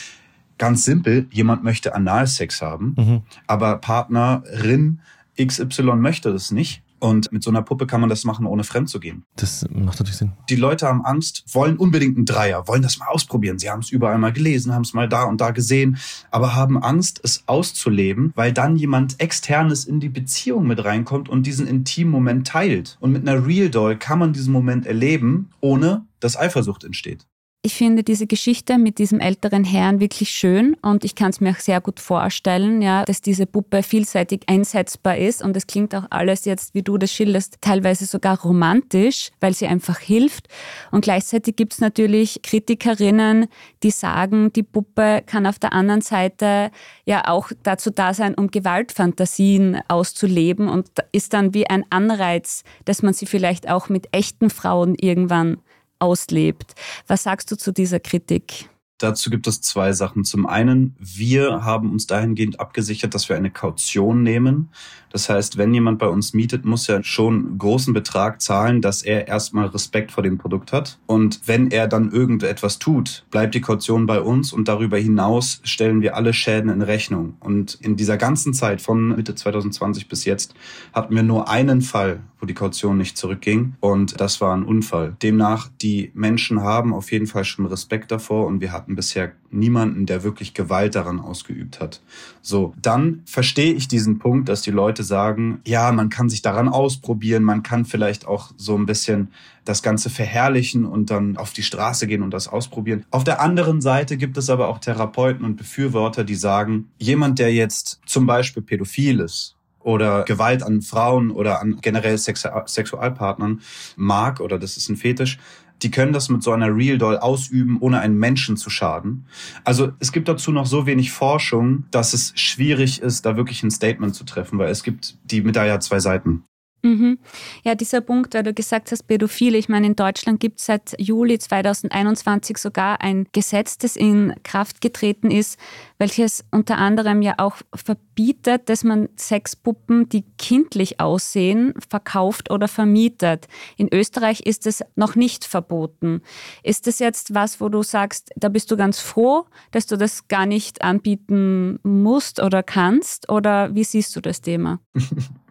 [0.56, 3.22] Ganz simpel, jemand möchte Analsex haben, mhm.
[3.46, 5.00] aber Partnerin
[5.36, 6.83] XY möchte das nicht.
[7.04, 9.24] Und mit so einer Puppe kann man das machen, ohne fremd zu gehen.
[9.36, 10.32] Das macht natürlich Sinn.
[10.48, 13.58] Die Leute haben Angst, wollen unbedingt einen Dreier, wollen das mal ausprobieren.
[13.58, 15.98] Sie haben es überall mal gelesen, haben es mal da und da gesehen,
[16.30, 21.44] aber haben Angst, es auszuleben, weil dann jemand externes in die Beziehung mit reinkommt und
[21.44, 22.96] diesen intimen Moment teilt.
[23.00, 27.26] Und mit einer Real Doll kann man diesen Moment erleben, ohne dass Eifersucht entsteht.
[27.66, 31.52] Ich finde diese Geschichte mit diesem älteren Herrn wirklich schön und ich kann es mir
[31.52, 36.04] auch sehr gut vorstellen, ja, dass diese Puppe vielseitig einsetzbar ist und es klingt auch
[36.10, 40.48] alles jetzt, wie du das schilderst, teilweise sogar romantisch, weil sie einfach hilft.
[40.90, 43.46] Und gleichzeitig gibt es natürlich Kritikerinnen,
[43.82, 46.70] die sagen, die Puppe kann auf der anderen Seite
[47.06, 53.00] ja auch dazu da sein, um Gewaltfantasien auszuleben und ist dann wie ein Anreiz, dass
[53.00, 55.62] man sie vielleicht auch mit echten Frauen irgendwann
[56.04, 56.74] auslebt.
[57.06, 58.68] Was sagst du zu dieser Kritik?
[58.98, 60.24] Dazu gibt es zwei Sachen.
[60.24, 64.70] Zum einen, wir haben uns dahingehend abgesichert, dass wir eine Kaution nehmen.
[65.14, 69.28] Das heißt, wenn jemand bei uns mietet, muss er schon großen Betrag zahlen, dass er
[69.28, 70.98] erstmal Respekt vor dem Produkt hat.
[71.06, 76.02] Und wenn er dann irgendetwas tut, bleibt die Kaution bei uns und darüber hinaus stellen
[76.02, 77.36] wir alle Schäden in Rechnung.
[77.38, 80.54] Und in dieser ganzen Zeit von Mitte 2020 bis jetzt
[80.92, 85.16] hatten wir nur einen Fall, wo die Kaution nicht zurückging und das war ein Unfall.
[85.22, 90.06] Demnach, die Menschen haben auf jeden Fall schon Respekt davor und wir hatten bisher niemanden,
[90.06, 92.00] der wirklich Gewalt daran ausgeübt hat.
[92.42, 96.68] So, dann verstehe ich diesen Punkt, dass die Leute sagen, ja, man kann sich daran
[96.68, 99.28] ausprobieren, man kann vielleicht auch so ein bisschen
[99.64, 103.06] das Ganze verherrlichen und dann auf die Straße gehen und das ausprobieren.
[103.10, 107.52] Auf der anderen Seite gibt es aber auch Therapeuten und Befürworter, die sagen, jemand, der
[107.52, 113.60] jetzt zum Beispiel pädophil ist oder Gewalt an Frauen oder an generell Sexualpartnern
[113.96, 115.38] mag oder das ist ein Fetisch,
[115.82, 119.26] die können das mit so einer Real Doll ausüben, ohne einen Menschen zu schaden.
[119.64, 123.70] Also es gibt dazu noch so wenig Forschung, dass es schwierig ist, da wirklich ein
[123.70, 126.44] Statement zu treffen, weil es gibt die Medaille zwei Seiten.
[126.84, 127.18] Mhm.
[127.64, 129.56] Ja, dieser Punkt, weil du gesagt hast, Pädophile.
[129.56, 134.82] Ich meine, in Deutschland gibt es seit Juli 2021 sogar ein Gesetz, das in Kraft
[134.82, 135.58] getreten ist,
[135.98, 143.48] welches unter anderem ja auch verbietet, dass man Sexpuppen, die kindlich aussehen, verkauft oder vermietet.
[143.78, 146.20] In Österreich ist es noch nicht verboten.
[146.62, 150.28] Ist das jetzt was, wo du sagst, da bist du ganz froh, dass du das
[150.28, 153.30] gar nicht anbieten musst oder kannst?
[153.30, 154.80] Oder wie siehst du das Thema?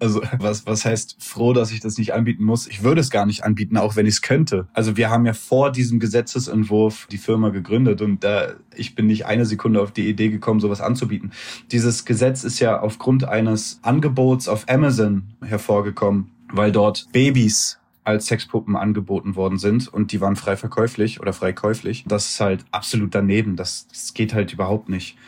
[0.00, 2.66] Also was, was heißt froh, dass ich das nicht anbieten muss?
[2.66, 4.68] Ich würde es gar nicht anbieten, auch wenn ich es könnte.
[4.72, 9.26] Also wir haben ja vor diesem Gesetzesentwurf die Firma gegründet und da ich bin nicht
[9.26, 11.32] eine Sekunde auf die Idee gekommen, sowas anzubieten.
[11.72, 18.74] Dieses Gesetz ist ja aufgrund eines Angebots auf Amazon hervorgekommen, weil dort Babys als Sexpuppen
[18.74, 22.04] angeboten worden sind und die waren frei verkäuflich oder frei käuflich.
[22.08, 23.54] Das ist halt absolut daneben.
[23.54, 25.18] Das, das geht halt überhaupt nicht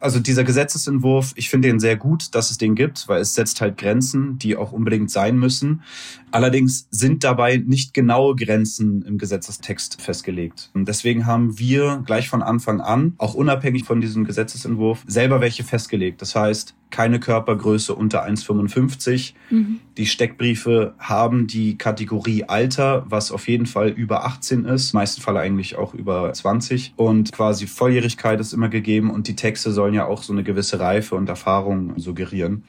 [0.00, 3.60] also dieser Gesetzesentwurf, ich finde ihn sehr gut, dass es den gibt, weil es setzt
[3.60, 5.82] halt Grenzen, die auch unbedingt sein müssen.
[6.30, 10.70] Allerdings sind dabei nicht genaue Grenzen im Gesetzestext festgelegt.
[10.72, 15.64] Und deswegen haben wir gleich von Anfang an, auch unabhängig von diesem Gesetzesentwurf, selber welche
[15.64, 16.22] festgelegt.
[16.22, 19.34] Das heißt, keine Körpergröße unter 1,55.
[19.50, 19.80] Mhm.
[19.96, 25.36] Die Steckbriefe haben die Kategorie Alter, was auf jeden Fall über 18 ist, meisten Fall
[25.36, 26.94] eigentlich auch über 20.
[26.96, 30.80] Und quasi Volljährigkeit ist immer gegeben und die Texte sollen ja auch so eine gewisse
[30.80, 32.64] Reife und Erfahrung suggerieren.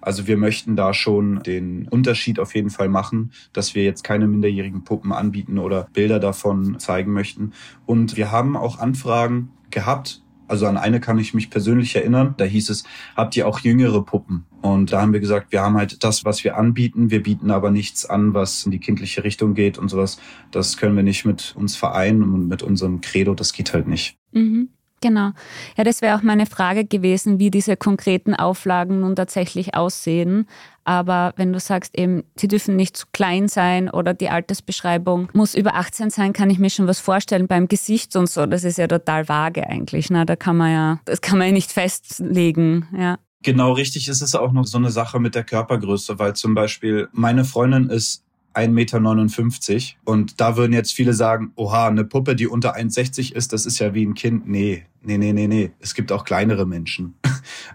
[0.00, 4.28] Also wir möchten da schon den Unterschied auf jeden Fall machen, dass wir jetzt keine
[4.28, 7.52] minderjährigen Puppen anbieten oder Bilder davon zeigen möchten.
[7.84, 12.34] Und wir haben auch Anfragen gehabt also an eine kann ich mich persönlich erinnern.
[12.36, 12.84] Da hieß es,
[13.16, 14.46] habt ihr auch jüngere Puppen?
[14.62, 17.10] Und da haben wir gesagt, wir haben halt das, was wir anbieten.
[17.10, 20.18] Wir bieten aber nichts an, was in die kindliche Richtung geht und sowas.
[20.50, 23.34] Das können wir nicht mit uns vereinen und mit unserem Credo.
[23.34, 24.16] Das geht halt nicht.
[24.32, 24.70] Mhm.
[25.00, 25.30] Genau.
[25.76, 30.46] Ja, das wäre auch meine Frage gewesen, wie diese konkreten Auflagen nun tatsächlich aussehen.
[30.84, 35.54] Aber wenn du sagst eben, sie dürfen nicht zu klein sein oder die Altersbeschreibung muss
[35.54, 38.46] über 18 sein, kann ich mir schon was vorstellen beim Gesicht und so.
[38.46, 40.10] Das ist ja total vage eigentlich.
[40.10, 40.24] Ne?
[40.24, 42.88] Da kann man ja, das kann man ja nicht festlegen.
[42.96, 43.18] Ja.
[43.42, 47.08] Genau richtig ist es auch noch so eine Sache mit der Körpergröße, weil zum Beispiel
[47.12, 49.98] meine Freundin ist 1,59 Meter.
[50.04, 53.78] Und da würden jetzt viele sagen, oha, eine Puppe, die unter 1,60 ist, das ist
[53.78, 54.48] ja wie ein Kind.
[54.48, 55.70] Nee, nee, nee, nee, nee.
[55.80, 57.14] Es gibt auch kleinere Menschen.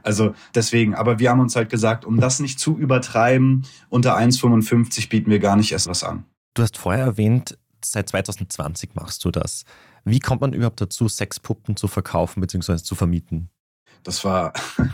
[0.04, 5.10] Also deswegen, aber wir haben uns halt gesagt, um das nicht zu übertreiben, unter 1,55
[5.10, 6.26] bieten wir gar nicht erst was an.
[6.54, 9.64] Du hast vorher erwähnt, seit 2020 machst du das.
[10.06, 12.78] Wie kommt man überhaupt dazu, Sexpuppen zu verkaufen bzw.
[12.78, 13.50] zu vermieten?
[14.04, 14.54] Das war,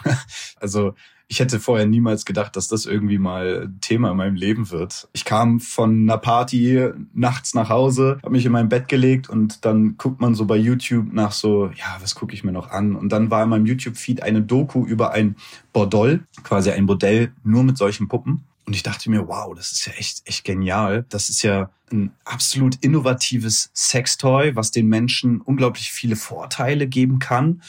[0.59, 0.93] also
[1.31, 5.07] ich hätte vorher niemals gedacht, dass das irgendwie mal Thema in meinem Leben wird.
[5.13, 9.63] Ich kam von einer Party nachts nach Hause, habe mich in mein Bett gelegt und
[9.63, 12.95] dann guckt man so bei YouTube nach so, ja, was gucke ich mir noch an?
[12.95, 15.35] Und dann war in meinem YouTube-Feed eine Doku über ein
[15.71, 18.43] Bordell, quasi ein Bordell nur mit solchen Puppen.
[18.65, 21.05] Und ich dachte mir, wow, das ist ja echt, echt genial.
[21.09, 27.61] Das ist ja ein absolut innovatives Sextoy, was den Menschen unglaublich viele Vorteile geben kann.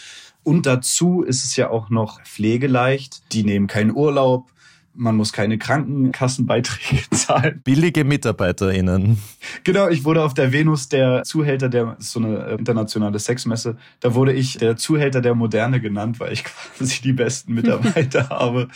[0.42, 3.22] Und dazu ist es ja auch noch pflegeleicht.
[3.32, 4.50] Die nehmen keinen Urlaub.
[4.92, 7.60] Man muss keine Krankenkassenbeiträge zahlen.
[7.62, 9.18] Billige MitarbeiterInnen.
[9.62, 14.14] Genau, ich wurde auf der Venus der Zuhälter der, so eine äh, internationale Sexmesse, da
[14.14, 16.44] wurde ich der Zuhälter der Moderne genannt, weil ich
[16.76, 18.68] quasi die besten Mitarbeiter habe.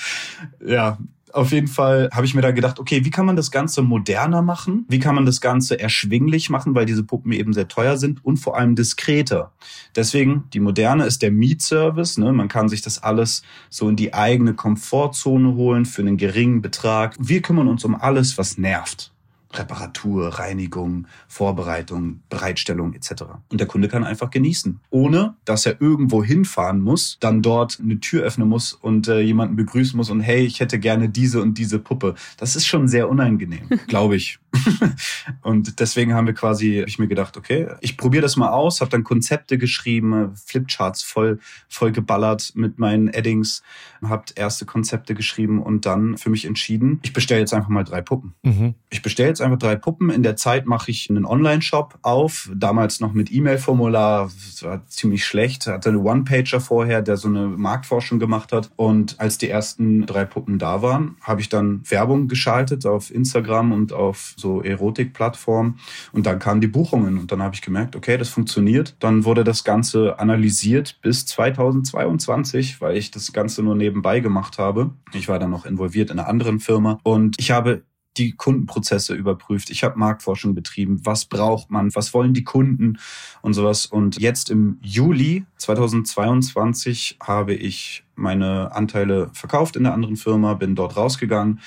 [0.65, 0.99] Ja,
[1.35, 4.43] auf jeden Fall habe ich mir da gedacht, okay, wie kann man das Ganze moderner
[4.43, 4.85] machen?
[4.89, 8.37] Wie kann man das Ganze erschwinglich machen, weil diese Puppen eben sehr teuer sind und
[8.37, 9.53] vor allem diskreter.
[9.97, 12.19] Deswegen, die moderne ist der Mietservice.
[12.19, 12.33] Ne?
[12.33, 17.17] Man kann sich das alles so in die eigene Komfortzone holen für einen geringen Betrag.
[17.19, 19.14] Wir kümmern uns um alles, was nervt.
[19.59, 23.25] Reparatur, Reinigung, Vorbereitung, Bereitstellung etc.
[23.51, 28.01] Und der Kunde kann einfach genießen, ohne dass er irgendwo hinfahren muss, dann dort eine
[28.01, 31.59] Tür öffnen muss und äh, jemanden begrüßen muss und hey, ich hätte gerne diese und
[31.59, 32.15] diese Puppe.
[32.37, 34.39] Das ist schon sehr unangenehm, glaube ich.
[35.43, 38.81] und deswegen haben wir quasi, hab ich mir gedacht, okay, ich probiere das mal aus,
[38.81, 41.39] habe dann Konzepte geschrieben, Flipcharts voll,
[41.69, 43.63] voll geballert mit meinen Addings,
[44.03, 48.01] habe erste Konzepte geschrieben und dann für mich entschieden, ich bestelle jetzt einfach mal drei
[48.01, 48.35] Puppen.
[48.43, 48.75] Mhm.
[48.91, 50.11] Ich bestelle jetzt einfach drei Puppen.
[50.11, 54.31] In der Zeit mache ich einen Online-Shop auf, damals noch mit E-Mail-Formular,
[54.63, 58.71] war ziemlich schlecht, hatte eine One-Pager vorher, der so eine Marktforschung gemacht hat.
[58.77, 63.73] Und als die ersten drei Puppen da waren, habe ich dann Werbung geschaltet auf Instagram
[63.73, 65.79] und auf so Erotik-Plattformen.
[66.13, 68.97] Und dann kamen die Buchungen und dann habe ich gemerkt, okay, das funktioniert.
[69.01, 74.91] Dann wurde das Ganze analysiert bis 2022, weil ich das Ganze nur nebenbei gemacht habe.
[75.13, 77.83] Ich war dann noch involviert in einer anderen Firma und ich habe
[78.17, 79.71] die Kundenprozesse überprüft.
[79.71, 81.01] Ich habe Marktforschung betrieben.
[81.05, 81.95] Was braucht man?
[81.95, 82.99] Was wollen die Kunden
[83.43, 83.87] und sowas?
[83.87, 90.75] Und jetzt im Juli 2022 habe ich meine Anteile verkauft in der anderen Firma, bin
[90.75, 91.61] dort rausgegangen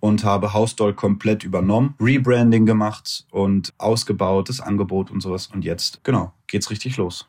[0.00, 5.46] und habe Hausdoll komplett übernommen, Rebranding gemacht und ausgebaut, das Angebot und sowas.
[5.46, 7.26] Und jetzt, genau, geht's richtig los.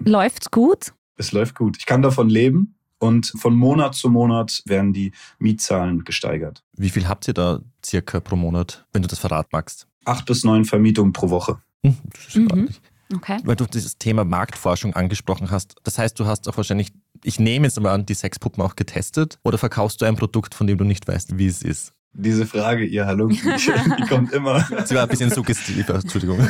[0.00, 0.94] Läuft's gut?
[1.16, 1.76] Es läuft gut.
[1.78, 2.74] Ich kann davon leben.
[2.98, 6.62] Und von Monat zu Monat werden die Mietzahlen gesteigert.
[6.72, 9.86] Wie viel habt ihr da circa pro Monat, wenn du das verraten magst?
[10.04, 11.58] Acht bis neun Vermietungen pro Woche.
[11.82, 12.68] Hm, das ist mhm.
[13.14, 13.38] Okay.
[13.44, 15.76] Weil du dieses Thema Marktforschung angesprochen hast.
[15.84, 19.38] Das heißt, du hast auch wahrscheinlich Ich nehme jetzt mal an, die Sexpuppen auch getestet
[19.44, 21.92] oder verkaufst du ein Produkt, von dem du nicht weißt, wie es ist?
[22.14, 23.54] Diese Frage, ihr Halunken,
[23.98, 24.66] die kommt immer.
[24.86, 26.38] Sie war ein bisschen suggestiv, Entschuldigung.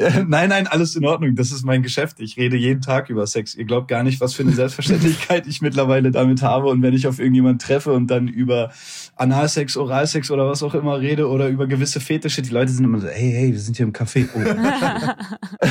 [0.28, 1.34] Nein, nein, alles in Ordnung.
[1.34, 2.20] Das ist mein Geschäft.
[2.20, 3.54] Ich rede jeden Tag über Sex.
[3.54, 6.68] Ihr glaubt gar nicht, was für eine Selbstverständlichkeit ich mittlerweile damit habe.
[6.68, 8.72] Und wenn ich auf irgendjemanden treffe und dann über
[9.16, 12.98] Analsex, Oralsex oder was auch immer rede oder über gewisse Fetische, die Leute sind immer
[12.98, 14.26] so, hey, hey, wir sind hier im Café.
[14.34, 14.40] Oh.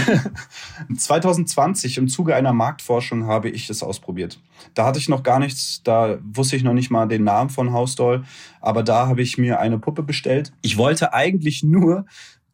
[0.96, 4.39] 2020 im Zuge einer Marktforschung habe ich es ausprobiert.
[4.76, 7.74] Da hatte ich noch gar nichts, da wusste ich noch nicht mal den Namen von
[7.74, 8.24] Hausdoll,
[8.62, 10.54] aber da habe ich mir eine Puppe bestellt.
[10.62, 12.06] Ich wollte eigentlich nur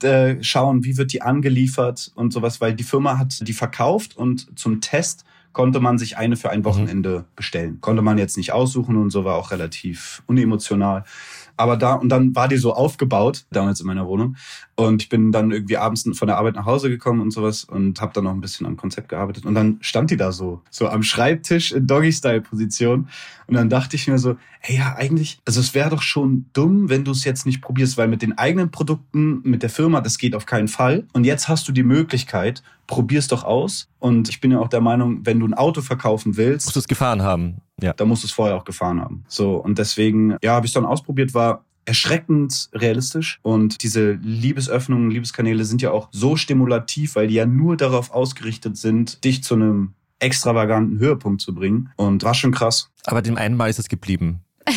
[0.03, 4.57] äh, schauen, wie wird die angeliefert und sowas, weil die Firma hat die verkauft und
[4.57, 6.65] zum Test konnte man sich eine für ein mhm.
[6.65, 7.79] Wochenende bestellen.
[7.81, 11.05] Konnte man jetzt nicht aussuchen und so war auch relativ unemotional.
[11.57, 14.35] Aber da, und dann war die so aufgebaut, damals in meiner Wohnung.
[14.75, 18.01] Und ich bin dann irgendwie abends von der Arbeit nach Hause gekommen und sowas und
[18.01, 19.45] habe dann noch ein bisschen am Konzept gearbeitet.
[19.45, 23.07] Und dann stand die da so, so am Schreibtisch in Doggy-Style-Position.
[23.47, 26.89] Und dann dachte ich mir so, hey ja, eigentlich, also es wäre doch schon dumm,
[26.89, 30.17] wenn du es jetzt nicht probierst, weil mit den eigenen Produkten, mit der Firma, das
[30.17, 31.05] geht auf keinen Fall.
[31.13, 33.87] Und jetzt hast du die Möglichkeit, probier's doch aus.
[33.99, 36.79] Und ich bin ja auch der Meinung, wenn du ein Auto verkaufen willst, musst du
[36.79, 37.61] es gefahren haben.
[37.81, 37.93] Ja.
[37.93, 39.25] Da musst du es vorher auch gefahren haben.
[39.27, 43.39] So und deswegen, ja, habe ich dann ausprobiert, war erschreckend realistisch.
[43.43, 48.77] Und diese Liebesöffnungen, Liebeskanäle sind ja auch so stimulativ, weil die ja nur darauf ausgerichtet
[48.77, 51.91] sind, dich zu einem extravaganten Höhepunkt zu bringen.
[51.95, 52.89] Und war schon krass.
[53.05, 54.41] Aber dem einen Mal ist es geblieben.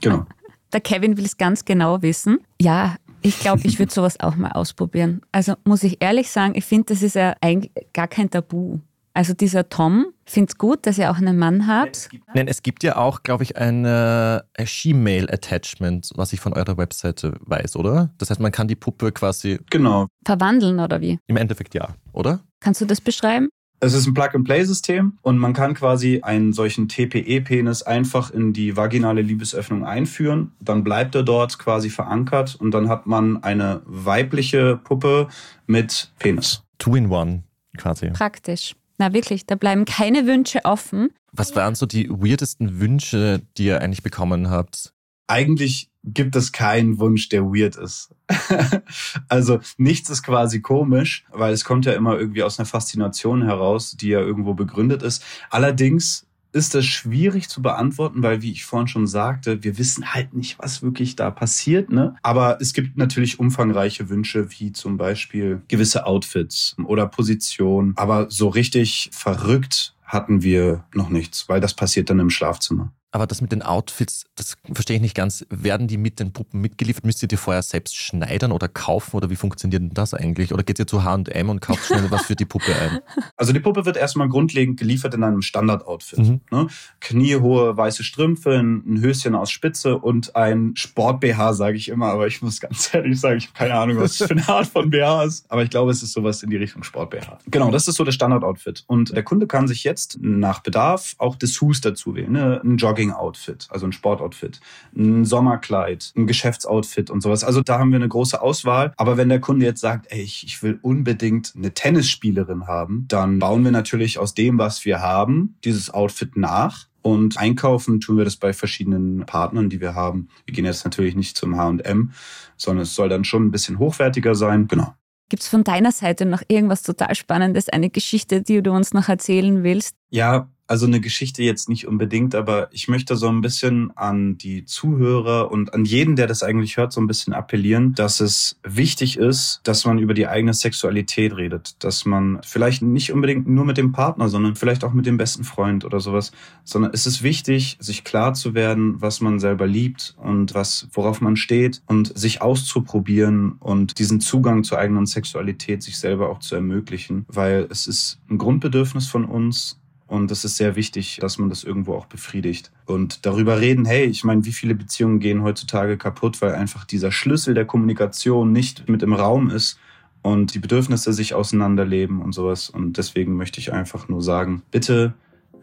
[0.00, 0.26] genau.
[0.72, 2.38] Der Kevin will es ganz genau wissen.
[2.60, 5.22] Ja, ich glaube, ich würde sowas auch mal ausprobieren.
[5.32, 8.78] Also muss ich ehrlich sagen, ich finde, das ist ja eigentlich gar kein Tabu.
[9.16, 12.10] Also dieser Tom findet es gut, dass ihr auch einen Mann habt.
[12.34, 17.32] Nein, es gibt ja auch, glaube ich, ein, ein Gmail-Attachment, was ich von eurer Webseite
[17.40, 18.10] weiß, oder?
[18.18, 20.08] Das heißt, man kann die Puppe quasi genau.
[20.26, 21.18] verwandeln, oder wie?
[21.28, 22.40] Im Endeffekt ja, oder?
[22.60, 23.48] Kannst du das beschreiben?
[23.80, 29.22] Es ist ein Plug-and-Play-System und man kann quasi einen solchen TPE-Penis einfach in die vaginale
[29.22, 30.52] Liebesöffnung einführen.
[30.60, 35.28] Dann bleibt er dort quasi verankert und dann hat man eine weibliche Puppe
[35.66, 36.62] mit Penis.
[36.76, 37.44] Two in one
[37.78, 38.10] quasi.
[38.10, 38.74] Praktisch.
[38.98, 41.10] Na wirklich, da bleiben keine Wünsche offen.
[41.32, 44.92] Was waren so die weirdesten Wünsche, die ihr eigentlich bekommen habt?
[45.26, 48.14] Eigentlich gibt es keinen Wunsch, der weird ist.
[49.28, 53.96] also nichts ist quasi komisch, weil es kommt ja immer irgendwie aus einer Faszination heraus,
[53.96, 55.22] die ja irgendwo begründet ist.
[55.50, 60.34] Allerdings ist das schwierig zu beantworten, weil, wie ich vorhin schon sagte, wir wissen halt
[60.34, 61.90] nicht, was wirklich da passiert.
[61.90, 62.16] Ne?
[62.22, 67.92] Aber es gibt natürlich umfangreiche Wünsche, wie zum Beispiel gewisse Outfits oder Positionen.
[67.96, 72.92] Aber so richtig verrückt hatten wir noch nichts, weil das passiert dann im Schlafzimmer.
[73.16, 75.46] Aber das mit den Outfits, das verstehe ich nicht ganz.
[75.48, 77.06] Werden die mit den Puppen mitgeliefert?
[77.06, 79.16] Müsst ihr die vorher selbst schneidern oder kaufen?
[79.16, 80.52] Oder wie funktioniert denn das eigentlich?
[80.52, 83.00] Oder geht ihr zu H&M und kauft schnell was für die Puppe ein?
[83.38, 86.18] Also die Puppe wird erstmal grundlegend geliefert in einem Standard-Outfit.
[86.18, 86.40] Mhm.
[86.50, 86.66] Ne?
[87.00, 92.06] Kniehohe weiße Strümpfe, ein Höschen aus Spitze und ein Sport-BH, sage ich immer.
[92.06, 94.66] Aber ich muss ganz ehrlich sagen, ich habe keine Ahnung, was das für eine Art
[94.66, 95.50] von BH ist.
[95.50, 97.38] Aber ich glaube, es ist sowas in die Richtung Sport-BH.
[97.50, 98.84] Genau, das ist so das Standard-Outfit.
[98.86, 102.32] Und der Kunde kann sich jetzt nach Bedarf auch Dessous dazu wählen.
[102.32, 102.60] Ne?
[102.62, 104.60] Ein Jogging Jogging-Outfit, also ein Sportoutfit,
[104.96, 107.44] ein Sommerkleid, ein Geschäftsoutfit und sowas.
[107.44, 108.92] Also da haben wir eine große Auswahl.
[108.96, 113.38] Aber wenn der Kunde jetzt sagt, ey, ich, ich will unbedingt eine Tennisspielerin haben, dann
[113.38, 116.86] bauen wir natürlich aus dem, was wir haben, dieses Outfit nach.
[117.02, 120.28] Und einkaufen tun wir das bei verschiedenen Partnern, die wir haben.
[120.44, 122.12] Wir gehen jetzt natürlich nicht zum H&M,
[122.56, 124.66] sondern es soll dann schon ein bisschen hochwertiger sein.
[124.66, 124.92] Genau.
[125.28, 129.08] Gibt es von deiner Seite noch irgendwas total Spannendes, eine Geschichte, die du uns noch
[129.08, 129.94] erzählen willst?
[130.10, 134.64] Ja, also eine Geschichte jetzt nicht unbedingt, aber ich möchte so ein bisschen an die
[134.64, 139.16] Zuhörer und an jeden, der das eigentlich hört, so ein bisschen appellieren, dass es wichtig
[139.16, 143.76] ist, dass man über die eigene Sexualität redet, dass man vielleicht nicht unbedingt nur mit
[143.76, 146.32] dem Partner, sondern vielleicht auch mit dem besten Freund oder sowas,
[146.64, 151.20] sondern es ist wichtig, sich klar zu werden, was man selber liebt und was, worauf
[151.20, 156.54] man steht und sich auszuprobieren und diesen Zugang zur eigenen Sexualität sich selber auch zu
[156.54, 161.48] ermöglichen, weil es ist ein Grundbedürfnis von uns, und es ist sehr wichtig, dass man
[161.48, 162.70] das irgendwo auch befriedigt.
[162.84, 167.10] Und darüber reden, hey, ich meine, wie viele Beziehungen gehen heutzutage kaputt, weil einfach dieser
[167.10, 169.78] Schlüssel der Kommunikation nicht mit im Raum ist
[170.22, 172.70] und die Bedürfnisse sich auseinanderleben und sowas.
[172.70, 175.14] Und deswegen möchte ich einfach nur sagen, bitte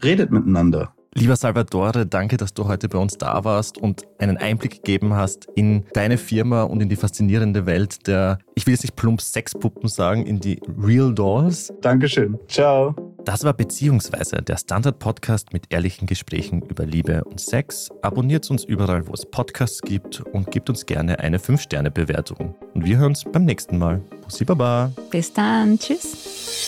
[0.04, 0.94] redet miteinander.
[1.16, 5.48] Lieber Salvatore, danke, dass du heute bei uns da warst und einen Einblick gegeben hast
[5.56, 9.88] in deine Firma und in die faszinierende Welt der, ich will jetzt nicht plump Sexpuppen
[9.88, 11.72] sagen, in die Real Dolls.
[11.82, 12.40] Dankeschön.
[12.48, 12.96] Ciao.
[13.26, 17.90] Das war Beziehungsweise der Standard-Podcast mit ehrlichen Gesprächen über Liebe und Sex.
[18.02, 22.56] Abonniert uns überall, wo es Podcasts gibt und gebt uns gerne eine 5-Sterne-Bewertung.
[22.74, 24.02] Und wir hören uns beim nächsten Mal.
[24.24, 24.92] Bussi Baba.
[25.10, 25.80] Bis dann.
[25.80, 26.68] Tschüss.